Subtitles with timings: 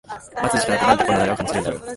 [0.43, 1.81] 待つ時間ってなんでこんな長く感じるんだろう